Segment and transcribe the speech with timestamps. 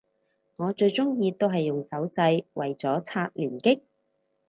[0.55, 3.81] 我最鍾意都係用手掣為咗刷連擊